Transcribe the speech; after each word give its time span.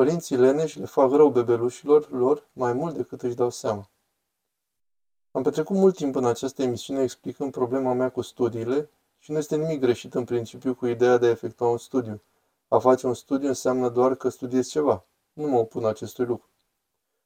Părinții 0.00 0.36
leneși 0.36 0.78
le 0.78 0.84
fac 0.84 1.10
rău 1.10 1.30
bebelușilor 1.30 2.10
lor 2.10 2.48
mai 2.52 2.72
mult 2.72 2.94
decât 2.96 3.22
își 3.22 3.34
dau 3.34 3.50
seama. 3.50 3.90
Am 5.30 5.42
petrecut 5.42 5.76
mult 5.76 5.94
timp 5.94 6.14
în 6.14 6.24
această 6.24 6.62
emisiune 6.62 7.02
explicând 7.02 7.50
problema 7.50 7.92
mea 7.92 8.10
cu 8.10 8.20
studiile 8.20 8.90
și 9.18 9.30
nu 9.30 9.38
este 9.38 9.56
nimic 9.56 9.80
greșit 9.80 10.14
în 10.14 10.24
principiu 10.24 10.74
cu 10.74 10.86
ideea 10.86 11.16
de 11.16 11.26
a 11.26 11.30
efectua 11.30 11.68
un 11.68 11.78
studiu. 11.78 12.22
A 12.68 12.78
face 12.78 13.06
un 13.06 13.14
studiu 13.14 13.48
înseamnă 13.48 13.88
doar 13.88 14.14
că 14.14 14.28
studiezi 14.28 14.70
ceva. 14.70 15.04
Nu 15.32 15.48
mă 15.48 15.58
opun 15.58 15.84
acestui 15.84 16.24
lucru. 16.24 16.48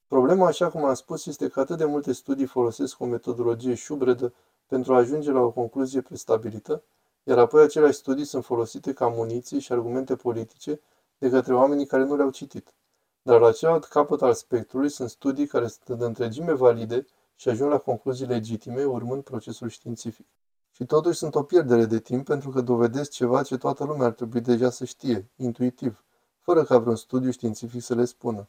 Problema, 0.06 0.46
așa 0.46 0.70
cum 0.70 0.84
am 0.84 0.94
spus, 0.94 1.26
este 1.26 1.48
că 1.48 1.60
atât 1.60 1.78
de 1.78 1.84
multe 1.84 2.12
studii 2.12 2.46
folosesc 2.46 3.00
o 3.00 3.04
metodologie 3.04 3.74
șubredă 3.74 4.32
pentru 4.66 4.94
a 4.94 4.96
ajunge 4.96 5.30
la 5.30 5.40
o 5.40 5.50
concluzie 5.50 6.00
prestabilită, 6.00 6.82
iar 7.22 7.38
apoi 7.38 7.62
aceleași 7.62 7.98
studii 7.98 8.24
sunt 8.24 8.44
folosite 8.44 8.92
ca 8.92 9.06
muniții 9.08 9.60
și 9.60 9.72
argumente 9.72 10.16
politice 10.16 10.80
de 11.24 11.30
către 11.30 11.54
oamenii 11.54 11.86
care 11.86 12.04
nu 12.04 12.16
le-au 12.16 12.30
citit. 12.30 12.74
Dar 13.22 13.40
la 13.40 13.52
celălalt 13.52 13.84
capăt 13.84 14.22
al 14.22 14.34
spectrului 14.34 14.88
sunt 14.88 15.10
studii 15.10 15.46
care 15.46 15.66
sunt 15.66 15.98
de 15.98 16.04
întregime 16.04 16.52
valide 16.52 17.06
și 17.34 17.48
ajung 17.48 17.70
la 17.70 17.78
concluzii 17.78 18.26
legitime 18.26 18.84
urmând 18.84 19.22
procesul 19.22 19.68
științific. 19.68 20.26
Și 20.70 20.84
totuși 20.84 21.18
sunt 21.18 21.34
o 21.34 21.42
pierdere 21.42 21.84
de 21.84 21.98
timp 21.98 22.24
pentru 22.24 22.50
că 22.50 22.60
dovedesc 22.60 23.10
ceva 23.10 23.42
ce 23.42 23.56
toată 23.56 23.84
lumea 23.84 24.06
ar 24.06 24.12
trebui 24.12 24.40
deja 24.40 24.70
să 24.70 24.84
știe, 24.84 25.30
intuitiv, 25.36 26.04
fără 26.40 26.64
ca 26.64 26.78
vreun 26.78 26.96
studiu 26.96 27.30
științific 27.30 27.82
să 27.82 27.94
le 27.94 28.04
spună. 28.04 28.48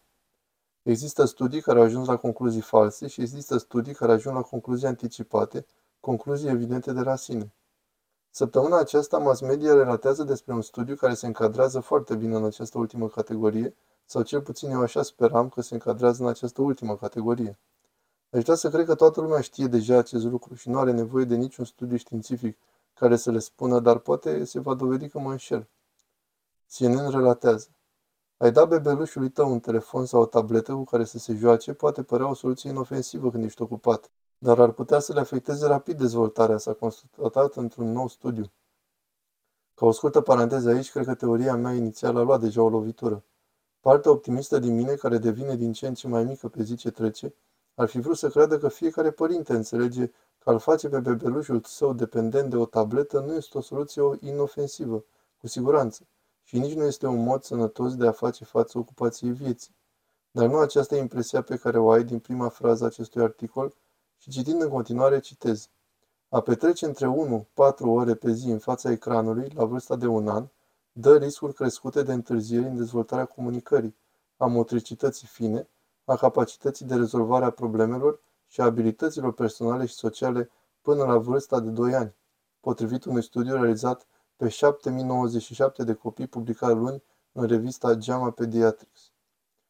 Există 0.81 1.25
studii 1.25 1.61
care 1.61 1.79
au 1.79 1.85
ajuns 1.85 2.07
la 2.07 2.17
concluzii 2.17 2.61
false 2.61 3.07
și 3.07 3.21
există 3.21 3.57
studii 3.57 3.93
care 3.93 4.11
ajung 4.11 4.35
la 4.35 4.41
concluzii 4.41 4.87
anticipate, 4.87 5.65
concluzii 5.99 6.49
evidente 6.49 6.93
de 6.93 7.01
la 7.01 7.15
sine. 7.15 7.53
Săptămâna 8.37 8.77
aceasta, 8.77 9.17
mass 9.17 9.41
media 9.41 9.73
relatează 9.73 10.23
despre 10.23 10.53
un 10.53 10.61
studiu 10.61 10.95
care 10.95 11.13
se 11.13 11.25
încadrează 11.25 11.79
foarte 11.79 12.15
bine 12.15 12.35
în 12.35 12.45
această 12.45 12.77
ultimă 12.77 13.07
categorie, 13.07 13.75
sau 14.05 14.21
cel 14.21 14.41
puțin 14.41 14.69
eu 14.69 14.81
așa 14.81 15.01
speram 15.01 15.49
că 15.49 15.61
se 15.61 15.73
încadrează 15.73 16.23
în 16.23 16.29
această 16.29 16.61
ultimă 16.61 16.95
categorie. 16.95 17.59
Aș 18.29 18.43
vrea 18.43 18.55
să 18.55 18.69
cred 18.69 18.85
că 18.85 18.95
toată 18.95 19.21
lumea 19.21 19.41
știe 19.41 19.67
deja 19.67 19.97
acest 19.97 20.25
lucru 20.25 20.53
și 20.53 20.69
nu 20.69 20.79
are 20.79 20.91
nevoie 20.91 21.25
de 21.25 21.35
niciun 21.35 21.65
studiu 21.65 21.97
științific 21.97 22.57
care 22.93 23.15
să 23.15 23.31
le 23.31 23.39
spună, 23.39 23.79
dar 23.79 23.97
poate 23.97 24.43
se 24.43 24.59
va 24.59 24.73
dovedi 24.73 25.09
că 25.09 25.19
mă 25.19 25.31
înșel. 25.31 25.67
CNN 26.77 27.09
relatează. 27.09 27.67
Ai 28.37 28.51
da 28.51 28.65
bebelușului 28.65 29.29
tău 29.29 29.51
un 29.51 29.59
telefon 29.59 30.05
sau 30.05 30.21
o 30.21 30.25
tabletă 30.25 30.73
cu 30.73 30.83
care 30.83 31.03
să 31.03 31.17
se 31.17 31.33
joace 31.33 31.73
poate 31.73 32.03
părea 32.03 32.29
o 32.29 32.33
soluție 32.33 32.69
inofensivă 32.69 33.31
când 33.31 33.43
ești 33.43 33.61
ocupat, 33.61 34.11
dar 34.37 34.59
ar 34.59 34.71
putea 34.71 34.99
să 34.99 35.13
le 35.13 35.19
afecteze 35.19 35.67
rapid 35.67 35.97
dezvoltarea, 35.97 36.57
s-a 36.57 36.73
constatat 36.73 37.55
într-un 37.55 37.91
nou 37.91 38.07
studiu. 38.07 38.51
Ca 39.73 39.85
o 39.85 39.91
scurtă 39.91 40.21
paranteză 40.21 40.69
aici, 40.69 40.91
cred 40.91 41.05
că 41.05 41.15
teoria 41.15 41.55
mea 41.55 41.73
inițială 41.73 42.19
a 42.19 42.23
luat 42.23 42.39
deja 42.39 42.61
o 42.61 42.69
lovitură. 42.69 43.23
Partea 43.79 44.11
optimistă 44.11 44.59
din 44.59 44.75
mine, 44.75 44.93
care 44.93 45.17
devine 45.17 45.55
din 45.55 45.73
ce 45.73 45.87
în 45.87 45.93
ce 45.93 46.07
mai 46.07 46.23
mică 46.23 46.47
pe 46.47 46.63
zi 46.63 46.75
ce 46.75 46.91
trece, 46.91 47.33
ar 47.75 47.87
fi 47.87 47.99
vrut 47.99 48.17
să 48.17 48.29
creadă 48.29 48.57
că 48.57 48.67
fiecare 48.67 49.11
părinte 49.11 49.53
înțelege 49.53 50.07
că 50.39 50.49
al 50.49 50.59
face 50.59 50.89
pe 50.89 50.99
bebelușul 50.99 51.61
său 51.63 51.93
dependent 51.93 52.49
de 52.49 52.55
o 52.55 52.65
tabletă 52.65 53.19
nu 53.19 53.33
este 53.33 53.57
o 53.57 53.61
soluție 53.61 54.01
inofensivă, 54.19 55.05
cu 55.37 55.47
siguranță, 55.47 56.07
și 56.43 56.59
nici 56.59 56.73
nu 56.73 56.83
este 56.83 57.07
un 57.07 57.23
mod 57.23 57.43
sănătos 57.43 57.95
de 57.95 58.07
a 58.07 58.11
face 58.11 58.43
față 58.43 58.77
ocupației 58.77 59.31
vieții. 59.31 59.75
Dar 60.31 60.47
nu 60.47 60.57
aceasta 60.57 60.95
e 60.95 60.99
impresia 60.99 61.41
pe 61.41 61.55
care 61.55 61.79
o 61.79 61.91
ai 61.91 62.03
din 62.03 62.19
prima 62.19 62.49
frază 62.49 62.85
acestui 62.85 63.21
articol 63.21 63.73
și 64.17 64.29
citind 64.29 64.61
în 64.61 64.69
continuare 64.69 65.19
citez. 65.19 65.69
A 66.29 66.41
petrece 66.41 66.85
între 66.85 67.07
1-4 67.07 67.79
ore 67.79 68.15
pe 68.15 68.31
zi 68.31 68.49
în 68.49 68.59
fața 68.59 68.91
ecranului, 68.91 69.51
la 69.55 69.65
vârsta 69.65 69.95
de 69.95 70.07
un 70.07 70.27
an, 70.27 70.47
dă 70.91 71.17
riscuri 71.17 71.53
crescute 71.53 72.03
de 72.03 72.13
întârzieri 72.13 72.65
în 72.65 72.75
dezvoltarea 72.75 73.25
comunicării, 73.25 73.95
a 74.37 74.45
motricității 74.45 75.27
fine, 75.27 75.67
a 76.05 76.15
capacității 76.15 76.85
de 76.85 76.95
rezolvare 76.95 77.45
a 77.45 77.49
problemelor 77.49 78.19
și 78.47 78.61
a 78.61 78.63
abilităților 78.63 79.33
personale 79.33 79.85
și 79.85 79.93
sociale 79.93 80.49
până 80.81 81.03
la 81.03 81.17
vârsta 81.17 81.59
de 81.59 81.69
2 81.69 81.93
ani, 81.93 82.15
potrivit 82.59 83.03
unui 83.05 83.23
studiu 83.23 83.53
realizat 83.53 84.07
pe 84.35 84.49
7097 84.49 85.83
de 85.83 85.93
copii 85.93 86.27
publicat 86.27 86.77
luni 86.77 87.03
în 87.31 87.47
revista 87.47 87.99
JAMA 87.99 88.31
Pediatrics. 88.31 89.11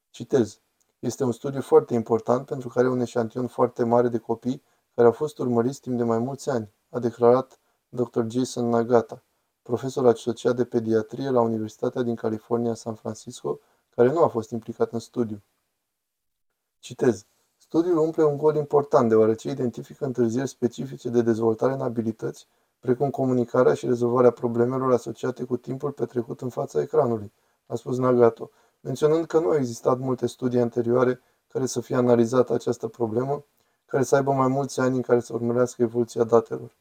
Citez. 0.10 0.60
Este 1.06 1.24
un 1.24 1.32
studiu 1.32 1.62
foarte 1.62 1.94
important 1.94 2.46
pentru 2.46 2.70
că 2.70 2.80
are 2.80 2.90
un 2.90 3.00
eșantion 3.00 3.48
foarte 3.48 3.84
mare 3.84 4.08
de 4.08 4.18
copii 4.18 4.64
care 4.96 5.08
au 5.08 5.14
fost 5.14 5.38
urmăriți 5.38 5.82
timp 5.82 5.98
de 5.98 6.04
mai 6.04 6.18
mulți 6.18 6.50
ani, 6.50 6.72
a 6.90 7.00
declarat 7.00 7.60
Dr. 7.90 8.22
Jason 8.28 8.70
Nagata, 8.70 9.24
profesor 9.62 10.08
asociat 10.08 10.56
de 10.56 10.66
pediatrie 10.66 11.30
la 11.30 11.42
Universitatea 11.42 12.02
din 12.02 12.16
California, 12.16 12.74
San 12.74 12.94
Francisco, 12.94 13.60
care 13.90 14.12
nu 14.12 14.24
a 14.24 14.28
fost 14.28 14.52
implicat 14.52 14.92
în 14.92 15.00
studiu. 15.00 15.42
Citez. 16.80 17.26
Studiul 17.58 17.98
umple 17.98 18.24
un 18.24 18.38
gol 18.38 18.56
important 18.56 19.10
deoarece 19.10 19.50
identifică 19.50 20.06
întârzieri 20.06 20.48
specifice 20.48 21.10
de 21.10 21.22
dezvoltare 21.22 21.74
în 21.74 21.82
abilități, 21.82 22.48
precum 22.80 23.10
comunicarea 23.10 23.74
și 23.74 23.86
rezolvarea 23.86 24.32
problemelor 24.32 24.94
asociate 24.94 25.44
cu 25.44 25.58
timpul 25.58 25.92
petrecut 25.92 26.42
în 26.42 26.50
fața 26.50 26.82
ecranului, 26.82 27.34
a 27.66 27.76
spus 27.76 27.98
Nagato, 27.98 28.50
menționând 28.86 29.26
că 29.26 29.40
nu 29.40 29.48
au 29.48 29.56
existat 29.56 30.00
multe 30.00 30.28
studii 30.28 30.60
anterioare 30.60 31.22
care 31.48 31.66
să 31.66 31.82
fie 31.82 31.96
analizat 31.96 32.50
această 32.50 32.88
problemă, 32.88 33.44
care 33.86 34.04
să 34.04 34.16
aibă 34.16 34.32
mai 34.32 34.48
mulți 34.48 34.80
ani 34.80 34.96
în 34.96 35.02
care 35.02 35.20
să 35.20 35.34
urmărească 35.34 35.82
evoluția 35.82 36.24
datelor. 36.24 36.72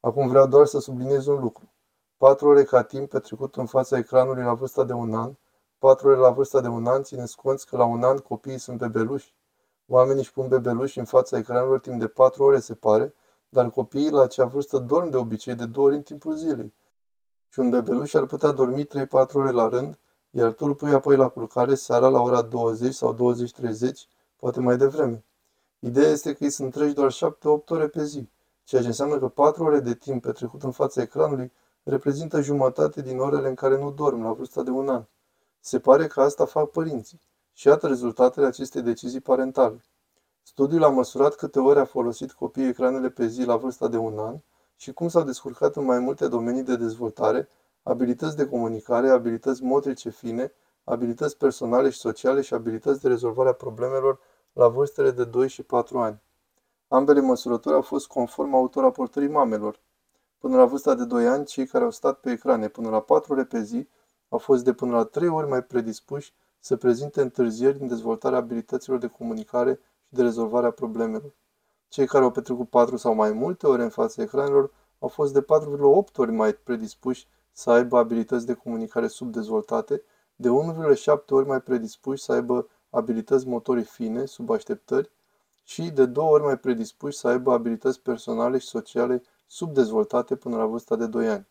Acum 0.00 0.28
vreau 0.28 0.46
doar 0.46 0.66
să 0.66 0.78
subliniez 0.80 1.26
un 1.26 1.40
lucru. 1.40 1.72
Patru 2.16 2.48
ore 2.48 2.64
ca 2.64 2.82
timp 2.82 3.08
petrecut 3.08 3.56
în 3.56 3.66
fața 3.66 3.98
ecranului 3.98 4.42
la 4.42 4.54
vârsta 4.54 4.84
de 4.84 4.92
un 4.92 5.14
an 5.14 5.32
Patru 5.78 6.08
ore 6.08 6.16
la 6.16 6.30
vârsta 6.30 6.60
de 6.60 6.68
un 6.68 6.86
an, 6.86 7.02
țineți 7.02 7.36
cont 7.36 7.62
că 7.62 7.76
la 7.76 7.84
un 7.84 8.02
an 8.02 8.16
copiii 8.16 8.58
sunt 8.58 8.78
bebeluși. 8.78 9.34
Oamenii 9.86 10.20
își 10.20 10.32
pun 10.32 10.48
bebeluși 10.48 10.98
în 10.98 11.04
fața 11.04 11.38
ecranelor 11.38 11.80
timp 11.80 12.00
de 12.00 12.06
patru 12.06 12.42
ore, 12.42 12.58
se 12.58 12.74
pare, 12.74 13.14
dar 13.48 13.70
copiii 13.70 14.10
la 14.10 14.22
acea 14.22 14.44
vârstă 14.44 14.78
dorm 14.78 15.10
de 15.10 15.16
obicei 15.16 15.54
de 15.54 15.66
două 15.66 15.86
ori 15.86 15.96
în 15.96 16.02
timpul 16.02 16.34
zilei. 16.34 16.74
Și 17.48 17.58
un 17.58 17.70
bebeluș 17.70 18.14
ar 18.14 18.26
putea 18.26 18.50
dormi 18.50 18.86
3-4 18.86 18.88
ore 19.32 19.50
la 19.50 19.68
rând, 19.68 19.98
iar 20.36 20.52
tu 20.52 20.64
îl 20.64 20.74
pui 20.74 20.92
apoi 20.92 21.16
la 21.16 21.28
culcare 21.28 21.74
seara 21.74 22.08
la 22.08 22.20
ora 22.20 22.42
20 22.42 22.94
sau 22.94 23.34
20-30, 23.34 23.90
poate 24.36 24.60
mai 24.60 24.76
devreme. 24.76 25.24
Ideea 25.78 26.10
este 26.10 26.32
că 26.32 26.44
ei 26.44 26.50
sunt 26.50 26.72
treji 26.72 26.94
doar 26.94 27.12
7-8 27.12 27.16
ore 27.68 27.88
pe 27.88 28.04
zi, 28.04 28.28
ceea 28.64 28.80
ce 28.82 28.86
înseamnă 28.86 29.18
că 29.18 29.28
4 29.28 29.64
ore 29.64 29.80
de 29.80 29.94
timp 29.94 30.22
petrecut 30.22 30.62
în 30.62 30.70
fața 30.70 31.02
ecranului 31.02 31.52
reprezintă 31.82 32.40
jumătate 32.40 33.02
din 33.02 33.18
orele 33.18 33.48
în 33.48 33.54
care 33.54 33.78
nu 33.78 33.90
dorm 33.90 34.22
la 34.22 34.32
vârsta 34.32 34.62
de 34.62 34.70
un 34.70 34.88
an. 34.88 35.04
Se 35.60 35.78
pare 35.78 36.06
că 36.06 36.20
asta 36.20 36.44
fac 36.44 36.70
părinții. 36.70 37.20
Și 37.52 37.66
iată 37.66 37.86
rezultatele 37.86 38.46
acestei 38.46 38.82
decizii 38.82 39.20
parentale. 39.20 39.84
Studiul 40.42 40.84
a 40.84 40.88
măsurat 40.88 41.34
câte 41.34 41.58
ori 41.58 41.78
a 41.78 41.84
folosit 41.84 42.32
copiii 42.32 42.68
ecranele 42.68 43.08
pe 43.08 43.26
zi 43.26 43.44
la 43.44 43.56
vârsta 43.56 43.88
de 43.88 43.96
un 43.96 44.18
an 44.18 44.36
și 44.76 44.92
cum 44.92 45.08
s-au 45.08 45.22
descurcat 45.22 45.76
în 45.76 45.84
mai 45.84 45.98
multe 45.98 46.28
domenii 46.28 46.62
de 46.62 46.76
dezvoltare, 46.76 47.48
abilități 47.84 48.36
de 48.36 48.48
comunicare, 48.48 49.08
abilități 49.08 49.62
motrice 49.62 50.10
fine, 50.10 50.52
abilități 50.84 51.36
personale 51.36 51.90
și 51.90 51.98
sociale 51.98 52.40
și 52.40 52.54
abilități 52.54 53.00
de 53.00 53.08
rezolvare 53.08 53.48
a 53.48 53.52
problemelor 53.52 54.20
la 54.52 54.68
vârstele 54.68 55.10
de 55.10 55.24
2 55.24 55.48
și 55.48 55.62
4 55.62 55.98
ani. 55.98 56.22
Ambele 56.88 57.20
măsurători 57.20 57.74
au 57.74 57.82
fost 57.82 58.06
conform 58.06 58.54
autoraportării 58.54 59.28
mamelor. 59.28 59.80
Până 60.38 60.56
la 60.56 60.64
vârsta 60.64 60.94
de 60.94 61.04
2 61.04 61.26
ani, 61.26 61.44
cei 61.44 61.66
care 61.66 61.84
au 61.84 61.90
stat 61.90 62.20
pe 62.20 62.30
ecrane 62.30 62.68
până 62.68 62.88
la 62.88 63.00
4 63.00 63.32
ore 63.32 63.44
pe 63.44 63.62
zi 63.62 63.88
au 64.28 64.38
fost 64.38 64.64
de 64.64 64.72
până 64.72 64.96
la 64.96 65.04
trei 65.04 65.28
ori 65.28 65.48
mai 65.48 65.62
predispuși 65.62 66.34
să 66.58 66.76
prezinte 66.76 67.20
întârzieri 67.20 67.80
în 67.80 67.86
dezvoltarea 67.86 68.38
abilităților 68.38 68.98
de 68.98 69.06
comunicare 69.06 69.80
și 70.06 70.14
de 70.14 70.22
rezolvare 70.22 70.66
a 70.66 70.70
problemelor. 70.70 71.34
Cei 71.88 72.06
care 72.06 72.24
au 72.24 72.30
petrecut 72.30 72.68
4 72.68 72.96
sau 72.96 73.14
mai 73.14 73.32
multe 73.32 73.66
ore 73.66 73.82
în 73.82 73.88
fața 73.88 74.22
ecranelor 74.22 74.72
au 74.98 75.08
fost 75.08 75.32
de 75.32 75.42
4,8 75.42 75.46
ori 76.16 76.32
mai 76.32 76.52
predispuși 76.52 77.28
să 77.56 77.70
aibă 77.70 77.98
abilități 77.98 78.46
de 78.46 78.54
comunicare 78.54 79.06
subdezvoltate, 79.06 80.02
de 80.36 80.48
1,7 80.48 81.28
ori 81.28 81.46
mai 81.46 81.60
predispuși 81.60 82.22
să 82.22 82.32
aibă 82.32 82.68
abilități 82.90 83.46
motorii 83.46 83.84
fine, 83.84 84.24
sub 84.24 84.50
așteptări, 84.50 85.10
și 85.64 85.90
de 85.90 86.06
două 86.06 86.30
ori 86.30 86.42
mai 86.42 86.58
predispuși 86.58 87.18
să 87.18 87.28
aibă 87.28 87.52
abilități 87.52 88.00
personale 88.00 88.58
și 88.58 88.66
sociale 88.66 89.22
subdezvoltate 89.46 90.36
până 90.36 90.56
la 90.56 90.66
vârsta 90.66 90.96
de 90.96 91.06
2 91.06 91.28
ani. 91.28 91.46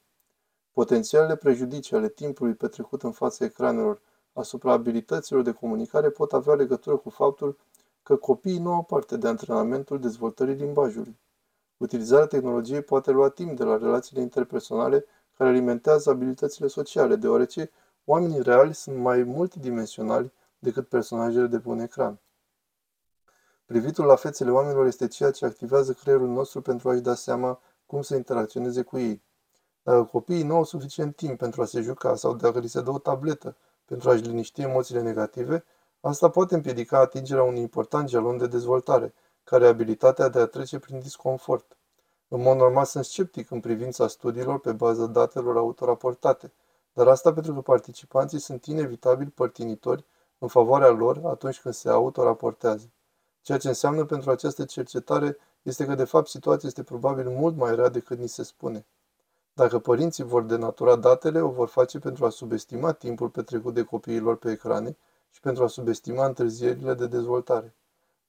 Potențialele 0.72 1.36
prejudicii 1.36 1.96
ale 1.96 2.10
timpului 2.10 2.54
petrecut 2.54 3.04
în 3.04 3.12
fața 3.12 3.46
ecranelor 3.46 4.02
asupra 4.34 4.72
abilităților 4.72 5.42
de 5.42 5.52
comunicare 5.52 6.10
pot 6.10 6.34
avea 6.34 6.54
legătură 6.54 6.98
cu 6.98 7.10
faptul 7.10 7.58
că 8.04 8.16
copiii 8.16 8.60
nu 8.60 8.74
au 8.74 8.84
parte 8.84 9.18
de 9.18 9.28
antrenamentul 9.28 10.00
dezvoltării 10.00 10.56
limbajului. 10.56 11.20
Utilizarea 11.78 12.26
tehnologiei 12.26 12.82
poate 12.82 13.12
lua 13.12 13.30
timp 13.30 13.58
de 13.58 13.64
la 13.64 13.78
relațiile 13.78 14.22
interpersonale 14.22 15.06
care 15.38 15.50
alimentează 15.50 16.10
abilitățile 16.10 16.68
sociale, 16.68 17.16
deoarece 17.16 17.72
oamenii 18.06 18.42
reali 18.42 18.74
sunt 18.74 18.98
mai 18.98 19.24
multidimensionali 19.24 20.32
decât 20.60 20.88
personajele 20.88 21.48
de 21.48 21.60
pe 21.60 21.70
un 21.70 21.80
ecran. 21.80 22.20
Privitul 23.66 24.06
la 24.06 24.16
fețele 24.16 24.52
oamenilor 24.52 24.86
este 24.86 25.08
ceea 25.08 25.32
ce 25.32 25.46
activează 25.46 25.94
creierul 25.94 26.28
nostru 26.28 26.62
pentru 26.62 26.90
a-și 26.90 27.02
da 27.02 27.14
seama 27.14 27.60
cum 27.86 28.02
să 28.02 28.16
interacționeze 28.16 28.82
cu 28.82 28.98
ei. 28.98 29.22
Dacă 29.84 30.04
copiii 30.04 30.44
nu 30.44 30.56
au 30.56 30.64
suficient 30.64 31.16
timp 31.16 31.38
pentru 31.38 31.62
a 31.62 31.66
se 31.66 31.82
juca 31.82 32.16
sau 32.16 32.36
dacă 32.36 32.60
li 32.60 32.68
se 32.68 32.82
dă 32.82 32.92
o 32.92 33.00
tabletă 33.00 33.56
pentru 33.86 34.10
a-și 34.10 34.22
liniști 34.22 34.62
emoțiile 34.62 35.02
negative, 35.02 35.64
asta 36.02 36.30
poate 36.30 36.56
împiedica 36.56 37.00
atingerea 37.00 37.44
unui 37.44 37.62
important 37.62 38.10
jalon 38.10 38.38
de 38.38 38.48
dezvoltare, 38.48 39.14
care 39.44 39.68
abilitatea 39.68 40.28
de 40.28 40.40
a 40.40 40.46
trece 40.46 40.80
prin 40.80 41.00
disconfort. 41.00 41.78
În 42.34 42.42
mod 42.42 42.58
normal 42.58 42.86
sunt 42.86 43.06
sceptic 43.06 43.52
în 43.52 43.60
privința 43.60 44.08
studiilor 44.08 44.60
pe 44.60 44.72
bază 44.72 45.06
datelor 45.06 45.58
autoraportate, 45.58 46.54
dar 46.94 47.08
asta 47.08 47.34
pentru 47.34 47.54
că 47.54 47.62
participanții 47.62 48.40
sunt 48.40 48.66
inevitabil 48.66 49.30
părtinitori 49.30 50.06
în 50.38 50.48
favoarea 50.48 50.90
lor 50.90 51.22
atunci 51.26 51.60
când 51.60 51.74
se 51.74 51.90
autoraportează. 51.90 52.92
Ceea 53.42 53.58
ce 53.58 53.68
înseamnă 53.68 54.06
pentru 54.06 54.32
această 54.32 54.66
cercetare 54.66 55.38
este 55.62 55.86
că 55.86 55.96
de 55.96 56.04
fapt 56.04 56.28
situația 56.28 56.68
este 56.68 56.84
probabil 56.84 57.30
mult 57.30 57.56
mai 57.56 57.76
rea 57.76 57.90
decât 57.90 58.18
ni 58.18 58.28
se 58.28 58.44
spune. 58.44 58.86
Dacă 59.54 59.80
părinții 59.80 60.24
vor 60.24 60.44
denatura 60.44 60.96
datele, 60.96 61.42
o 61.42 61.50
vor 61.50 61.68
face 61.68 62.00
pentru 62.00 62.26
a 62.26 62.30
subestima 62.30 62.92
timpul 62.92 63.30
petrecut 63.30 63.74
de 63.74 63.84
copiilor 63.84 64.36
pe 64.36 64.52
ecrane 64.52 64.98
și 65.30 65.40
pentru 65.40 65.64
a 65.64 65.68
subestima 65.68 66.26
întârzierile 66.26 66.94
de 66.94 67.08
dezvoltare. 67.08 67.76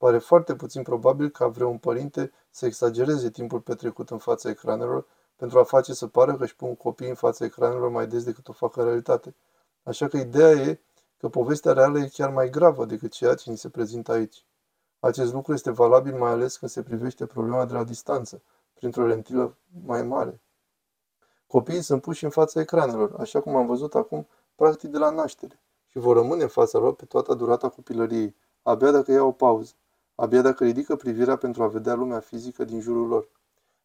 Pare 0.05 0.19
foarte 0.19 0.55
puțin 0.55 0.83
probabil 0.83 1.29
ca 1.29 1.47
vreun 1.47 1.79
părinte 1.79 2.33
să 2.51 2.67
exagereze 2.67 3.31
timpul 3.31 3.61
petrecut 3.61 4.11
în 4.11 4.19
fața 4.19 4.49
ecranelor 4.49 5.07
pentru 5.37 5.59
a 5.59 5.63
face 5.63 5.93
să 5.93 6.07
pară 6.07 6.37
că 6.37 6.43
își 6.43 6.57
pun 6.57 6.77
copiii 6.77 7.09
în 7.09 7.15
fața 7.15 7.45
ecranelor 7.45 7.89
mai 7.89 8.07
des 8.07 8.25
decât 8.25 8.49
o 8.49 8.53
fac 8.53 8.77
în 8.77 8.85
realitate. 8.85 9.35
Așa 9.83 10.09
că 10.09 10.17
ideea 10.17 10.51
e 10.51 10.81
că 11.17 11.29
povestea 11.29 11.73
reală 11.73 11.99
e 11.99 12.09
chiar 12.13 12.31
mai 12.31 12.51
gravă 12.51 12.85
decât 12.85 13.13
ceea 13.13 13.35
ce 13.35 13.51
ni 13.51 13.57
se 13.57 13.69
prezintă 13.69 14.13
aici. 14.13 14.47
Acest 15.01 15.33
lucru 15.33 15.53
este 15.53 15.71
valabil 15.71 16.19
mai 16.19 16.31
ales 16.31 16.57
când 16.57 16.71
se 16.71 16.83
privește 16.83 17.27
problema 17.27 17.65
de 17.65 17.73
la 17.73 17.85
distanță, 17.85 18.43
printr-o 18.75 19.07
lentilă 19.07 19.57
mai 19.85 20.03
mare. 20.03 20.41
Copiii 21.47 21.83
sunt 21.83 22.01
puși 22.01 22.25
în 22.25 22.31
fața 22.31 22.61
ecranelor, 22.61 23.15
așa 23.19 23.41
cum 23.41 23.57
am 23.57 23.67
văzut 23.67 23.95
acum, 23.95 24.29
practic 24.55 24.91
de 24.91 24.99
la 24.99 25.11
naștere, 25.11 25.61
și 25.87 25.99
vor 25.99 26.17
rămâne 26.17 26.43
în 26.43 26.49
fața 26.49 26.79
lor 26.79 26.95
pe 26.95 27.05
toată 27.05 27.35
durata 27.35 27.69
copilăriei, 27.69 28.37
abia 28.63 28.91
dacă 28.91 29.13
iau 29.13 29.29
o 29.29 29.33
pauză, 29.33 29.73
abia 30.15 30.43
dacă 30.43 30.65
ridică 30.65 30.97
privirea 30.97 31.37
pentru 31.37 31.63
a 31.63 31.69
vedea 31.69 31.95
lumea 31.95 32.21
fizică 32.21 32.65
din 32.65 32.81
jurul 32.81 33.07
lor. 33.07 33.29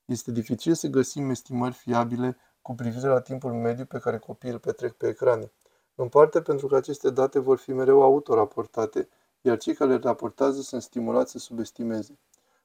Este 0.06 0.32
dificil 0.32 0.74
să 0.74 0.88
găsim 0.88 1.30
estimări 1.30 1.74
fiabile 1.74 2.38
cu 2.62 2.76
privire 2.76 3.08
la 3.08 3.22
timpul 3.22 3.52
mediu 3.52 3.86
pe 3.86 4.00
care 4.00 4.18
copiii 4.18 4.54
îl 4.54 4.60
petrec 4.60 4.94
pe 4.94 5.08
ecrane, 5.08 5.52
în 5.96 6.08
parte 6.08 6.42
pentru 6.42 6.68
că 6.68 6.76
aceste 6.76 7.10
date 7.10 7.40
vor 7.40 7.58
fi 7.58 7.74
mereu 7.74 8.02
autoraportate, 8.02 9.10
iar 9.42 9.58
cei 9.58 9.74
care 9.74 9.90
le 9.90 10.00
raportează 10.04 10.62
sunt 10.62 10.82
stimulați 10.82 11.32
să 11.32 11.38
subestimeze. 11.38 12.20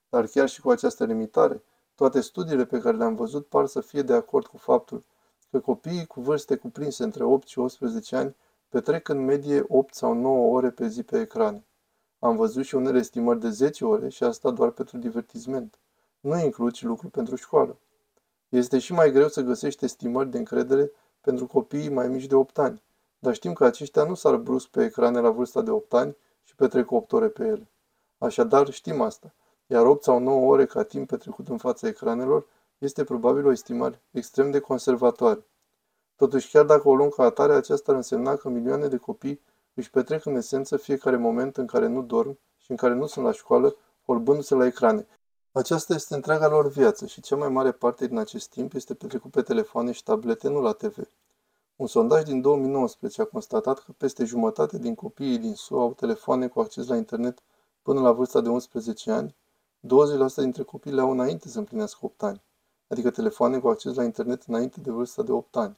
Dar 0.08 0.26
chiar 0.26 0.48
și 0.48 0.60
cu 0.60 0.70
această 0.70 1.04
limitare, 1.04 1.62
toate 1.94 2.20
studiile 2.20 2.64
pe 2.64 2.78
care 2.78 2.96
le-am 2.96 3.14
văzut 3.14 3.46
par 3.46 3.66
să 3.66 3.80
fie 3.80 4.02
de 4.02 4.12
acord 4.12 4.46
cu 4.46 4.56
faptul 4.56 5.04
că 5.50 5.60
copiii 5.60 6.06
cu 6.06 6.20
vârste 6.20 6.56
cuprinse 6.56 7.04
între 7.04 7.24
8 7.24 7.46
și 7.46 7.58
18 7.58 8.16
ani 8.16 8.36
petrec 8.68 9.08
în 9.08 9.24
medie 9.24 9.64
8 9.68 9.94
sau 9.94 10.14
9 10.14 10.56
ore 10.56 10.70
pe 10.70 10.88
zi 10.88 11.02
pe 11.02 11.20
ecrane. 11.20 11.64
Am 12.24 12.36
văzut 12.36 12.64
și 12.64 12.74
unele 12.74 12.98
estimări 12.98 13.40
de 13.40 13.48
10 13.48 13.84
ore 13.84 14.08
și 14.08 14.24
asta 14.24 14.50
doar 14.50 14.70
pentru 14.70 14.98
divertisment. 14.98 15.78
Nu 16.20 16.38
includ 16.38 16.74
și 16.74 16.84
lucru 16.84 17.08
pentru 17.08 17.36
școală. 17.36 17.76
Este 18.48 18.78
și 18.78 18.92
mai 18.92 19.10
greu 19.10 19.28
să 19.28 19.40
găsești 19.40 19.84
estimări 19.84 20.30
de 20.30 20.38
încredere 20.38 20.90
pentru 21.20 21.46
copiii 21.46 21.88
mai 21.88 22.08
mici 22.08 22.26
de 22.26 22.34
8 22.34 22.58
ani, 22.58 22.82
dar 23.18 23.34
știm 23.34 23.52
că 23.52 23.64
aceștia 23.64 24.04
nu 24.04 24.14
sar 24.14 24.36
brusc 24.36 24.66
pe 24.66 24.84
ecrane 24.84 25.20
la 25.20 25.30
vârsta 25.30 25.62
de 25.62 25.70
8 25.70 25.94
ani 25.94 26.16
și 26.42 26.54
petrec 26.54 26.90
8 26.90 27.12
ore 27.12 27.28
pe 27.28 27.44
ele. 27.44 27.68
Așadar, 28.18 28.70
știm 28.70 29.00
asta, 29.00 29.34
iar 29.66 29.86
8 29.86 30.02
sau 30.02 30.18
9 30.18 30.50
ore 30.50 30.66
ca 30.66 30.82
timp 30.82 31.08
petrecut 31.08 31.48
în 31.48 31.58
fața 31.58 31.88
ecranelor 31.88 32.46
este 32.78 33.04
probabil 33.04 33.46
o 33.46 33.50
estimare 33.50 34.00
extrem 34.10 34.50
de 34.50 34.58
conservatoare. 34.58 35.44
Totuși, 36.16 36.50
chiar 36.50 36.64
dacă 36.64 36.88
o 36.88 36.94
luăm 36.94 37.08
ca 37.08 37.22
atare, 37.22 37.52
aceasta 37.52 37.90
ar 37.90 37.96
însemna 37.96 38.36
că 38.36 38.48
milioane 38.48 38.86
de 38.86 38.96
copii 38.96 39.40
își 39.74 39.90
petrec 39.90 40.24
în 40.24 40.36
esență 40.36 40.76
fiecare 40.76 41.16
moment 41.16 41.56
în 41.56 41.66
care 41.66 41.86
nu 41.86 42.02
dorm 42.02 42.38
și 42.56 42.70
în 42.70 42.76
care 42.76 42.94
nu 42.94 43.06
sunt 43.06 43.24
la 43.24 43.32
școală, 43.32 43.76
holbându-se 44.04 44.54
la 44.54 44.66
ecrane. 44.66 45.06
Aceasta 45.52 45.94
este 45.94 46.14
întreaga 46.14 46.48
lor 46.48 46.68
viață 46.68 47.06
și 47.06 47.20
cea 47.20 47.36
mai 47.36 47.48
mare 47.48 47.72
parte 47.72 48.06
din 48.06 48.18
acest 48.18 48.48
timp 48.48 48.74
este 48.74 48.94
petrecut 48.94 49.30
pe 49.30 49.42
telefoane 49.42 49.92
și 49.92 50.02
tablete, 50.02 50.48
nu 50.48 50.60
la 50.60 50.72
TV. 50.72 50.96
Un 51.76 51.86
sondaj 51.86 52.22
din 52.22 52.40
2019 52.40 53.20
a 53.20 53.24
constatat 53.24 53.78
că 53.78 53.92
peste 53.96 54.24
jumătate 54.24 54.78
din 54.78 54.94
copiii 54.94 55.38
din 55.38 55.54
SUA 55.54 55.80
au 55.80 55.92
telefoane 55.92 56.48
cu 56.48 56.60
acces 56.60 56.86
la 56.86 56.96
internet 56.96 57.42
până 57.82 58.00
la 58.00 58.12
vârsta 58.12 58.40
de 58.40 58.48
11 58.48 59.10
ani, 59.10 59.36
20% 59.80 60.34
dintre 60.36 60.62
copii 60.62 60.92
le 60.92 61.00
au 61.00 61.10
înainte 61.10 61.48
să 61.48 61.58
împlinească 61.58 61.98
8 62.02 62.22
ani, 62.22 62.42
adică 62.88 63.10
telefoane 63.10 63.58
cu 63.58 63.68
acces 63.68 63.94
la 63.94 64.04
internet 64.04 64.42
înainte 64.42 64.80
de 64.80 64.90
vârsta 64.90 65.22
de 65.22 65.32
8 65.32 65.56
ani. 65.56 65.76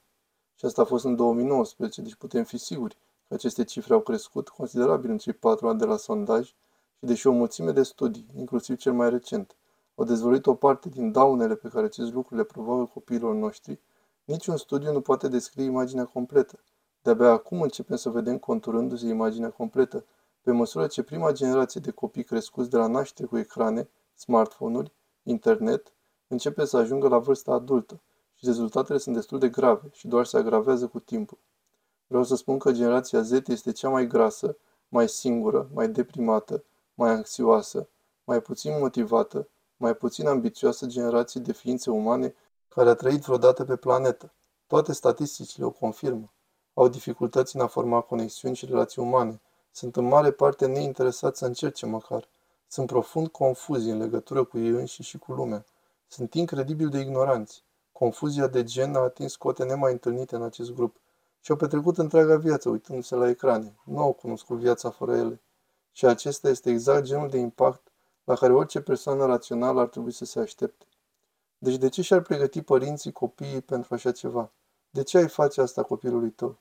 Și 0.55 0.65
asta 0.65 0.83
a 0.83 0.85
fost 0.85 1.05
în 1.05 1.17
2019, 1.17 2.03
deci 2.03 2.15
putem 2.15 2.45
fi 2.45 2.59
siguri 2.59 2.97
că 3.28 3.34
aceste 3.34 3.64
cifre 3.64 3.94
au 3.94 4.00
crescut 4.00 4.49
considerabil 4.49 5.11
în 5.11 5.19
cei 5.19 5.32
4 5.32 5.69
ani 5.69 5.78
de 5.78 5.84
la 5.84 5.96
sondaj 5.96 6.46
și 6.46 6.55
deși 6.99 7.26
o 7.26 7.32
mulțime 7.32 7.73
de 7.73 7.82
studii, 7.82 8.26
inclusiv 8.37 8.76
cel 8.76 8.93
mai 8.93 9.11
recent, 9.11 9.56
au 9.94 10.05
dezvăluit 10.05 10.46
o 10.46 10.55
parte 10.55 10.88
din 10.88 11.12
daunele 11.12 11.55
pe 11.55 11.69
care 11.69 11.87
acest 11.87 12.12
lucru 12.12 12.37
le 12.37 12.44
provoacă 12.44 12.84
copiilor 12.84 13.34
noștri, 13.34 13.81
Niciun 14.26 14.56
studiu 14.56 14.93
nu 14.93 15.00
poate 15.00 15.28
descrie 15.28 15.64
imaginea 15.64 16.05
completă. 16.05 16.58
De-abia 17.02 17.31
acum 17.31 17.62
începem 17.62 17.96
să 17.96 18.11
vedem 18.11 18.38
conturându-se 18.38 19.06
imaginea 19.06 19.50
completă, 19.50 20.05
pe 20.40 20.52
măsură 20.52 20.87
ce 20.87 21.02
prima 21.02 21.32
generație 21.32 21.81
de 21.81 21.90
copii 21.90 22.25
crescuți 22.25 22.70
de 22.70 22.76
la 22.76 22.87
naștere 22.87 23.28
cu 23.28 23.38
ecrane, 23.38 23.88
smartphone-uri, 24.14 24.93
internet, 25.23 25.93
începe 26.28 26.64
să 26.64 26.76
ajungă 26.76 27.08
la 27.08 27.19
vârsta 27.19 27.52
adultă 27.52 28.00
și 28.34 28.44
rezultatele 28.46 28.99
sunt 28.99 29.14
destul 29.14 29.38
de 29.38 29.49
grave 29.49 29.88
și 29.93 30.08
doar 30.08 30.25
se 30.25 30.37
agravează 30.37 30.87
cu 30.87 31.00
timpul. 31.00 31.38
Vreau 32.06 32.25
să 32.25 32.37
spun 32.37 32.58
că 32.58 32.73
generația 32.73 33.23
Z 33.23 33.31
este 33.31 33.73
cea 33.73 33.88
mai 33.88 34.06
grasă, 34.06 34.56
mai 34.88 35.08
singură, 35.08 35.69
mai 35.73 35.88
deprimată, 35.88 36.64
mai 36.94 37.11
anxioasă, 37.11 37.88
mai 38.25 38.41
puțin 38.41 38.79
motivată, 38.79 39.49
mai 39.76 39.94
puțin 39.94 40.26
ambițioasă 40.26 40.87
generație 40.87 41.41
de 41.41 41.53
ființe 41.53 41.91
umane 41.91 42.35
care 42.69 42.88
a 42.88 42.94
trăit 42.94 43.23
vreodată 43.23 43.64
pe 43.64 43.76
planetă. 43.76 44.32
Toate 44.67 44.93
statisticile 44.93 45.64
o 45.64 45.70
confirmă. 45.70 46.32
Au 46.75 46.88
dificultăți 46.88 47.56
în 47.56 47.62
a 47.62 47.67
forma 47.67 48.00
conexiuni 48.00 48.56
și 48.56 48.67
relații 48.67 49.02
umane. 49.02 49.41
Sunt 49.70 49.97
în 49.97 50.05
mare 50.05 50.31
parte 50.31 50.67
neinteresați 50.67 51.38
să 51.38 51.47
încerce 51.47 51.87
măcar. 51.87 52.29
Sunt 52.69 52.87
profund 52.87 53.29
confuzi 53.29 53.88
în 53.88 53.99
legătură 53.99 54.44
cu 54.44 54.59
ei 54.59 54.69
înși 54.69 55.02
și 55.02 55.19
cu 55.19 55.32
lumea. 55.32 55.64
Sunt 56.06 56.35
incredibil 56.35 56.88
de 56.88 56.99
ignoranți. 56.99 57.64
Confuzia 57.93 58.47
de 58.47 58.64
gen 58.64 58.94
a 58.94 58.99
atins 58.99 59.37
cote 59.37 59.64
nemai 59.64 59.93
întâlnite 59.93 60.35
în 60.35 60.43
acest 60.43 60.75
grup 60.75 60.97
și 61.47 61.53
au 61.53 61.59
petrecut 61.59 61.99
întreaga 61.99 62.37
viață 62.37 62.69
uitându-se 62.69 63.15
la 63.15 63.29
ecrane. 63.29 63.75
Nu 63.85 63.99
au 63.99 64.13
cunoscut 64.13 64.59
viața 64.59 64.91
fără 64.91 65.17
ele. 65.17 65.41
Și 65.93 66.07
acesta 66.07 66.49
este 66.49 66.71
exact 66.71 67.05
genul 67.05 67.29
de 67.29 67.38
impact 67.38 67.93
la 68.25 68.35
care 68.35 68.53
orice 68.53 68.81
persoană 68.81 69.26
rațională 69.26 69.81
ar 69.81 69.87
trebui 69.87 70.12
să 70.12 70.25
se 70.25 70.41
aștepte. 70.41 70.85
Deci 71.59 71.76
de 71.76 71.88
ce 71.88 72.03
și-ar 72.03 72.21
pregăti 72.21 72.62
părinții 72.62 73.12
copiii 73.12 73.61
pentru 73.61 73.95
așa 73.95 74.12
ceva? 74.12 74.53
De 74.91 75.03
ce 75.03 75.19
ai 75.19 75.29
face 75.29 75.61
asta 75.61 75.83
copilului 75.83 76.31
tău? 76.31 76.59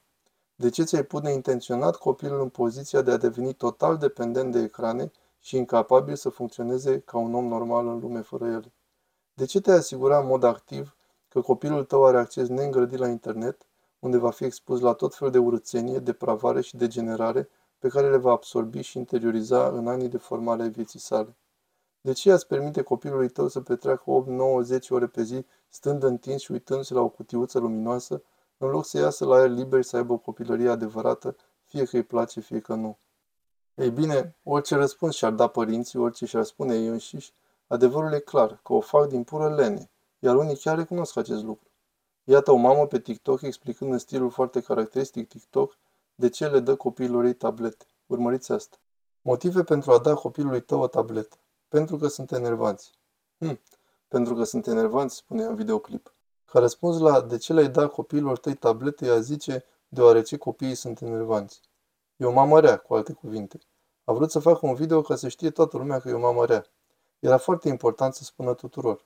De 0.56 0.70
ce 0.70 0.84
ți-ai 0.84 1.04
pune 1.04 1.32
intenționat 1.32 1.96
copilul 1.96 2.42
în 2.42 2.50
poziția 2.50 3.02
de 3.02 3.12
a 3.12 3.18
deveni 3.18 3.54
total 3.54 3.98
dependent 3.98 4.52
de 4.52 4.60
ecrane 4.60 5.12
și 5.40 5.58
incapabil 5.58 6.16
să 6.16 6.30
funcționeze 6.30 7.00
ca 7.00 7.18
un 7.18 7.34
om 7.34 7.48
normal 7.48 7.88
în 7.88 8.00
lume 8.00 8.22
fără 8.22 8.46
ele? 8.46 8.74
De 9.34 9.46
ce 9.46 9.62
te-ai 9.62 9.78
asigura 9.78 10.20
în 10.20 10.28
mod 10.28 10.44
activ 10.44 10.96
că 11.28 11.42
copilul 11.42 11.84
tău 11.84 12.06
are 12.06 12.18
acces 12.18 12.48
neîngrădit 12.48 13.00
la 13.00 13.08
internet, 13.08 13.65
unde 14.06 14.18
va 14.18 14.30
fi 14.30 14.44
expus 14.44 14.80
la 14.80 14.94
tot 14.94 15.16
felul 15.16 15.34
de 15.34 15.38
urățenie, 15.38 16.00
depravare 16.00 16.62
și 16.62 16.76
degenerare 16.76 17.50
pe 17.80 17.88
care 17.88 18.10
le 18.10 18.18
va 18.18 18.32
absorbi 18.32 18.82
și 18.82 18.98
interioriza 18.98 19.68
în 19.68 19.88
anii 19.88 20.10
de 20.10 20.18
formare 20.18 20.62
ai 20.62 20.70
vieții 20.70 21.00
sale? 21.00 21.36
De 22.02 22.12
ce 22.12 22.34
îți 22.34 22.48
permite 22.48 22.82
copilului 22.82 23.30
tău 23.30 23.48
să 23.48 23.62
petreacă 23.62 24.04
8, 24.06 24.28
9, 24.28 24.62
10 24.62 24.94
ore 24.94 25.08
pe 25.08 25.24
zi, 25.24 25.46
stând 25.70 26.04
întins 26.04 26.42
și 26.42 26.52
uitându-se 26.52 26.94
la 26.94 27.02
o 27.02 27.10
cutiuță 27.10 27.60
luminoasă, 27.60 28.24
în 28.58 28.70
loc 28.70 28.86
să 28.86 28.98
iasă 28.98 29.26
la 29.26 29.36
aer 29.36 29.50
liber 29.50 29.84
și 29.84 29.90
să 29.90 29.98
aibă 29.98 30.14
o 30.14 30.18
copilărie 30.18 30.70
adevărată, 30.70 31.36
fie 31.64 31.84
că 31.84 31.96
îi 31.96 32.04
place, 32.04 32.40
fie 32.40 32.60
că 32.60 32.74
nu? 32.74 32.98
Ei 33.76 33.90
bine, 33.90 34.36
orice 34.44 34.76
răspuns 34.76 35.16
și-ar 35.16 35.32
da 35.32 35.48
părinții, 35.48 36.00
orice 36.00 36.26
și-ar 36.26 36.44
spune 36.44 36.76
ei 36.76 36.88
înșiși, 36.88 37.34
adevărul 37.68 38.14
e 38.14 38.20
clar, 38.20 38.60
că 38.64 38.74
o 38.74 38.80
fac 38.80 39.08
din 39.08 39.24
pură 39.24 39.56
lene, 39.56 39.90
iar 40.20 40.36
unii 40.36 40.58
chiar 40.58 40.78
recunosc 40.78 41.18
acest 41.18 41.44
lucru. 41.44 41.65
Iată 42.28 42.52
o 42.52 42.56
mamă 42.56 42.88
pe 42.88 43.00
TikTok 43.00 43.42
explicând 43.42 43.92
în 43.92 43.98
stilul 43.98 44.30
foarte 44.30 44.62
caracteristic 44.62 45.28
TikTok 45.28 45.78
de 46.16 46.30
ce 46.30 46.48
le 46.48 46.60
dă 46.60 46.76
copiilor 46.76 47.24
ei 47.24 47.34
tablete. 47.34 47.86
Urmăriți 48.06 48.52
asta. 48.52 48.78
Motive 49.22 49.64
pentru 49.64 49.92
a 49.92 50.00
da 50.00 50.14
copilului 50.14 50.62
tău 50.62 50.82
o 50.82 50.88
tabletă. 50.88 51.38
Pentru 51.68 51.98
că 51.98 52.08
sunt 52.08 52.32
enervanți. 52.32 52.92
Hm, 53.38 53.60
pentru 54.08 54.36
că 54.36 54.44
sunt 54.44 54.68
enervanți, 54.68 55.16
spune 55.16 55.44
în 55.44 55.56
videoclip. 55.56 56.14
Ca 56.46 56.60
răspuns 56.60 57.00
la 57.00 57.22
de 57.22 57.38
ce 57.38 57.54
le-ai 57.54 57.70
dat 57.70 57.92
copiilor 57.92 58.38
tăi 58.38 58.56
tablete, 58.56 59.06
ea 59.06 59.20
zice, 59.20 59.64
deoarece 59.88 60.38
copiii 60.38 60.76
sunt 60.76 61.02
enervanți. 61.02 61.62
E 62.16 62.26
o 62.26 62.32
mamă 62.32 62.60
rea, 62.60 62.78
cu 62.78 62.94
alte 62.94 63.14
cuvinte. 63.14 63.60
A 64.04 64.14
vrut 64.14 64.32
să 64.32 64.40
facă 64.40 64.66
un 64.66 64.74
video 64.74 65.02
ca 65.02 65.16
să 65.16 65.28
știe 65.28 65.50
toată 65.50 65.78
lumea 65.78 66.00
că 66.00 66.10
e 66.10 66.14
o 66.14 66.20
mamă 66.20 66.46
rea. 66.46 66.66
Era 67.20 67.38
foarte 67.38 67.70
important 67.70 68.14
să 68.14 68.24
spună 68.24 68.54
tuturor. 68.54 69.06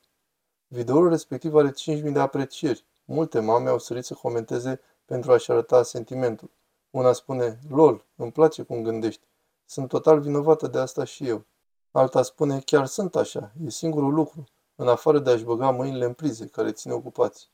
Videoul 0.67 1.09
respectiv 1.09 1.55
are 1.55 1.71
5.000 1.71 2.11
de 2.11 2.19
aprecieri. 2.19 2.85
Multe 3.11 3.39
mame 3.39 3.69
au 3.69 3.79
sărit 3.79 4.05
să 4.05 4.13
comenteze 4.13 4.81
pentru 5.05 5.31
a-și 5.31 5.51
arăta 5.51 5.83
sentimentul. 5.83 6.49
Una 6.89 7.13
spune, 7.13 7.59
lol, 7.69 8.05
îmi 8.15 8.31
place 8.31 8.63
cum 8.63 8.83
gândești. 8.83 9.21
Sunt 9.65 9.87
total 9.87 10.19
vinovată 10.19 10.67
de 10.67 10.79
asta 10.79 11.03
și 11.03 11.27
eu. 11.27 11.45
Alta 11.91 12.21
spune, 12.21 12.59
chiar 12.59 12.85
sunt 12.85 13.15
așa, 13.15 13.51
e 13.65 13.69
singurul 13.69 14.13
lucru, 14.13 14.43
în 14.75 14.87
afară 14.87 15.19
de 15.19 15.29
a-și 15.31 15.43
băga 15.43 15.71
mâinile 15.71 16.05
în 16.05 16.13
prize, 16.13 16.47
care 16.47 16.71
ține 16.71 16.93
ocupați. 16.93 17.49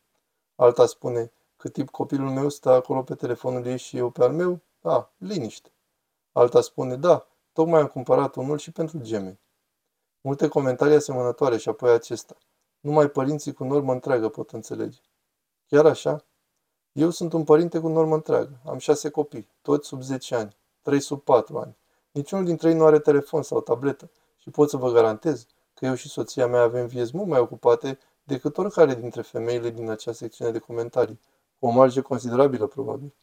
Alta 0.56 0.86
spune, 0.86 1.32
cât 1.58 1.74
timp 1.74 1.90
copilul 1.90 2.30
meu 2.30 2.50
stă 2.50 2.70
acolo 2.70 3.04
pe 3.04 3.16
telefonul 3.16 3.66
ei 3.66 3.78
și 3.78 3.98
eu 3.98 4.10
pe 4.10 4.24
al 4.24 4.34
meu, 4.34 4.60
a, 4.82 5.12
liniște. 5.18 5.72
Alta 6.32 6.62
spune, 6.62 6.96
da, 6.96 7.28
tocmai 7.54 7.80
am 7.82 7.88
cumpărat 7.88 8.36
unul 8.36 8.58
și 8.58 8.72
pentru 8.72 9.00
gemeni. 9.00 9.40
Multe 10.22 10.48
comentarii 10.48 10.96
asemănătoare 10.96 11.58
și 11.58 11.70
apoi 11.70 11.92
acesta. 11.92 12.36
Numai 12.80 13.10
părinții 13.10 13.54
cu 13.54 13.64
normă 13.64 13.92
întreagă 13.92 14.30
pot 14.30 14.52
înțelege. 14.52 15.00
Chiar 15.68 15.86
așa? 15.86 16.26
Eu 16.92 17.10
sunt 17.10 17.34
un 17.34 17.44
părinte 17.44 17.80
cu 17.80 17.88
normă 17.88 18.16
întreagă. 18.16 18.60
Am 18.66 18.78
șase 18.78 19.10
copii, 19.10 19.48
toți 19.62 19.88
sub 19.88 20.02
10 20.02 20.36
ani, 20.36 20.56
trei 20.82 21.00
sub 21.00 21.22
4 21.22 21.58
ani. 21.58 21.78
Niciunul 22.12 22.46
dintre 22.46 22.70
ei 22.70 22.76
nu 22.76 22.86
are 22.86 23.00
telefon 23.00 23.44
sau 23.44 23.62
tabletă 23.62 24.10
și 24.38 24.50
pot 24.50 24.70
să 24.70 24.78
vă 24.78 24.92
garantez 24.92 25.46
că 25.74 25.86
eu 25.86 25.94
și 25.94 26.10
soția 26.10 26.48
mea 26.48 26.62
avem 26.62 26.88
vieți 26.88 27.12
mult 27.18 27.28
mai 27.28 27.40
ocupate 27.40 28.00
decât 28.24 28.58
oricare 28.58 28.96
dintre 28.96 29.22
femeile 29.22 29.70
din 29.70 29.90
acea 29.90 30.12
secțiune 30.12 30.52
de 30.52 30.60
comentarii, 30.60 31.20
cu 31.60 31.66
o 31.66 31.70
marge 31.70 32.02
considerabilă 32.02 32.68
probabil. 32.68 33.14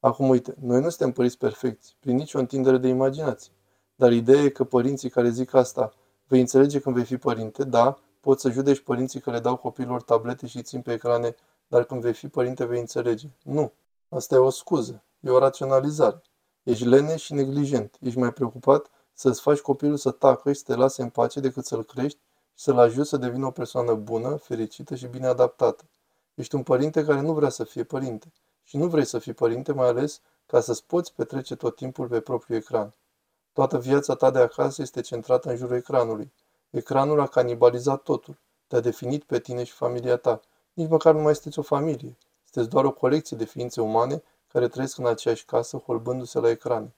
Acum 0.00 0.28
uite, 0.28 0.54
noi 0.60 0.80
nu 0.80 0.88
suntem 0.88 1.12
părinți 1.12 1.38
perfecți, 1.38 1.96
prin 2.00 2.16
nicio 2.16 2.38
întindere 2.38 2.78
de 2.78 2.88
imaginație. 2.88 3.52
Dar 3.94 4.12
ideea 4.12 4.42
e 4.42 4.48
că 4.48 4.64
părinții 4.64 5.10
care 5.10 5.28
zic 5.28 5.54
asta, 5.54 5.92
vei 6.26 6.40
înțelege 6.40 6.80
când 6.80 6.94
vei 6.94 7.04
fi 7.04 7.16
părinte, 7.16 7.64
da, 7.64 7.98
poți 8.20 8.42
să 8.42 8.50
judeci 8.50 8.80
părinții 8.80 9.20
care 9.20 9.38
dau 9.38 9.56
copiilor 9.56 10.02
tablete 10.02 10.46
și 10.46 10.62
țin 10.62 10.80
pe 10.80 10.92
ecrane, 10.92 11.34
dar 11.66 11.84
când 11.84 12.00
vei 12.00 12.12
fi 12.12 12.28
părinte 12.28 12.64
vei 12.64 12.80
înțelege. 12.80 13.28
Nu. 13.42 13.72
Asta 14.08 14.34
e 14.34 14.38
o 14.38 14.50
scuză. 14.50 15.02
E 15.20 15.30
o 15.30 15.38
raționalizare. 15.38 16.22
Ești 16.62 16.84
lene 16.84 17.16
și 17.16 17.32
neglijent. 17.32 17.96
Ești 18.00 18.18
mai 18.18 18.32
preocupat 18.32 18.90
să-ți 19.12 19.40
faci 19.40 19.58
copilul 19.58 19.96
să 19.96 20.10
tacă 20.10 20.52
și 20.52 20.58
să 20.58 20.64
te 20.66 20.74
lase 20.74 21.02
în 21.02 21.08
pace 21.08 21.40
decât 21.40 21.64
să-l 21.64 21.84
crești 21.84 22.18
și 22.54 22.64
să-l 22.64 22.78
ajuți 22.78 23.08
să 23.08 23.16
devină 23.16 23.46
o 23.46 23.50
persoană 23.50 23.94
bună, 23.94 24.36
fericită 24.36 24.94
și 24.94 25.06
bine 25.06 25.26
adaptată. 25.26 25.84
Ești 26.34 26.54
un 26.54 26.62
părinte 26.62 27.04
care 27.04 27.20
nu 27.20 27.32
vrea 27.32 27.48
să 27.48 27.64
fie 27.64 27.84
părinte. 27.84 28.32
Și 28.62 28.76
nu 28.76 28.86
vrei 28.86 29.04
să 29.04 29.18
fii 29.18 29.32
părinte, 29.32 29.72
mai 29.72 29.88
ales 29.88 30.20
ca 30.46 30.60
să-ți 30.60 30.84
poți 30.86 31.14
petrece 31.14 31.54
tot 31.54 31.76
timpul 31.76 32.06
pe 32.08 32.20
propriul 32.20 32.58
ecran. 32.58 32.94
Toată 33.52 33.78
viața 33.78 34.14
ta 34.14 34.30
de 34.30 34.38
acasă 34.38 34.82
este 34.82 35.00
centrată 35.00 35.50
în 35.50 35.56
jurul 35.56 35.76
ecranului. 35.76 36.32
Ecranul 36.70 37.20
a 37.20 37.26
canibalizat 37.26 38.02
totul. 38.02 38.38
Te-a 38.66 38.80
definit 38.80 39.24
pe 39.24 39.38
tine 39.38 39.64
și 39.64 39.72
familia 39.72 40.16
ta. 40.16 40.40
Nici 40.76 40.88
măcar 40.88 41.14
nu 41.14 41.20
mai 41.20 41.34
sunteți 41.34 41.58
o 41.58 41.62
familie. 41.62 42.16
Sunteți 42.44 42.74
doar 42.74 42.84
o 42.84 42.92
colecție 42.92 43.36
de 43.36 43.44
ființe 43.44 43.80
umane 43.80 44.22
care 44.48 44.68
trăiesc 44.68 44.98
în 44.98 45.06
aceeași 45.06 45.44
casă, 45.44 45.76
holbându-se 45.76 46.38
la 46.38 46.50
ecrane. 46.50 46.94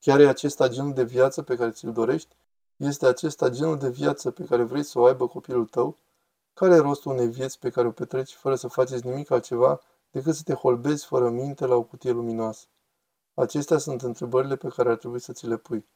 Chiar 0.00 0.20
e 0.20 0.28
acesta 0.28 0.68
genul 0.68 0.92
de 0.92 1.04
viață 1.04 1.42
pe 1.42 1.56
care 1.56 1.70
ți-l 1.70 1.92
dorești? 1.92 2.36
Este 2.76 3.06
acesta 3.06 3.48
genul 3.48 3.78
de 3.78 3.88
viață 3.88 4.30
pe 4.30 4.44
care 4.44 4.62
vrei 4.62 4.82
să 4.82 4.98
o 4.98 5.04
aibă 5.04 5.26
copilul 5.26 5.66
tău? 5.66 5.96
Care 6.54 6.74
e 6.74 6.78
rostul 6.78 7.12
unei 7.12 7.28
vieți 7.28 7.58
pe 7.58 7.70
care 7.70 7.86
o 7.86 7.90
petreci 7.90 8.32
fără 8.32 8.54
să 8.54 8.68
faceți 8.68 9.06
nimic 9.06 9.30
altceva 9.30 9.80
decât 10.10 10.34
să 10.34 10.42
te 10.44 10.54
holbezi 10.54 11.06
fără 11.06 11.30
minte 11.30 11.66
la 11.66 11.74
o 11.74 11.82
cutie 11.82 12.10
luminoasă? 12.10 12.66
Acestea 13.34 13.78
sunt 13.78 14.02
întrebările 14.02 14.56
pe 14.56 14.68
care 14.68 14.88
ar 14.88 14.96
trebui 14.96 15.20
să 15.20 15.32
ți 15.32 15.46
le 15.46 15.56
pui. 15.56 15.86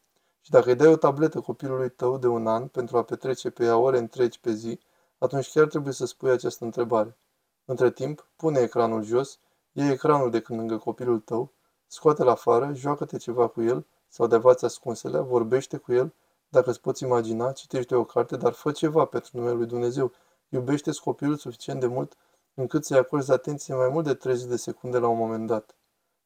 Și 0.40 0.50
dacă 0.50 0.68
îi 0.68 0.76
dai 0.76 0.88
o 0.88 0.96
tabletă 0.96 1.40
copilului 1.40 1.90
tău 1.90 2.18
de 2.18 2.26
un 2.26 2.46
an 2.46 2.66
pentru 2.68 2.96
a 2.96 3.02
petrece 3.02 3.50
pe 3.50 3.64
ea 3.64 3.76
ore 3.76 3.98
întregi 3.98 4.40
pe 4.40 4.52
zi, 4.52 4.80
atunci 5.20 5.50
chiar 5.50 5.66
trebuie 5.66 5.92
să 5.92 6.06
spui 6.06 6.30
această 6.30 6.64
întrebare. 6.64 7.16
Între 7.64 7.90
timp, 7.90 8.26
pune 8.36 8.60
ecranul 8.60 9.02
jos, 9.02 9.38
ia 9.72 9.90
ecranul 9.90 10.30
de 10.30 10.40
când 10.40 10.58
lângă 10.58 10.76
copilul 10.76 11.18
tău, 11.18 11.52
scoate-l 11.86 12.28
afară, 12.28 12.72
joacă-te 12.74 13.16
ceva 13.16 13.48
cu 13.48 13.62
el 13.62 13.86
sau 14.08 14.26
de 14.26 14.34
avați 14.34 14.64
ascunsele, 14.64 15.18
vorbește 15.18 15.76
cu 15.76 15.92
el, 15.92 16.14
dacă 16.48 16.70
îți 16.70 16.80
poți 16.80 17.02
imagina, 17.02 17.52
citește 17.52 17.94
o 17.94 18.04
carte, 18.04 18.36
dar 18.36 18.52
fă 18.52 18.72
ceva 18.72 19.04
pentru 19.04 19.30
numele 19.34 19.54
lui 19.54 19.66
Dumnezeu. 19.66 20.12
iubește 20.48 20.90
copilul 21.04 21.36
suficient 21.36 21.80
de 21.80 21.86
mult 21.86 22.16
încât 22.54 22.84
să-i 22.84 22.98
acorzi 22.98 23.32
atenție 23.32 23.74
mai 23.74 23.88
mult 23.88 24.04
de 24.04 24.14
30 24.14 24.48
de 24.48 24.56
secunde 24.56 24.98
la 24.98 25.08
un 25.08 25.16
moment 25.16 25.46
dat. 25.46 25.74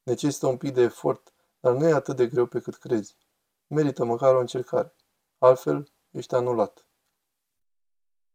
Necesită 0.02 0.46
un 0.46 0.56
pic 0.56 0.74
de 0.74 0.82
efort, 0.82 1.32
dar 1.60 1.72
nu 1.72 1.88
e 1.88 1.92
atât 1.92 2.16
de 2.16 2.26
greu 2.26 2.46
pe 2.46 2.60
cât 2.60 2.74
crezi. 2.76 3.16
Merită 3.66 4.04
măcar 4.04 4.34
o 4.34 4.40
încercare. 4.40 4.94
Altfel, 5.38 5.88
ești 6.10 6.34
anulat. 6.34 6.83